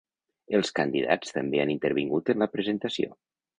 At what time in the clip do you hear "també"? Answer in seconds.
1.37-1.63